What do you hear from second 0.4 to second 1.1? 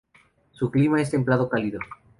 Su clima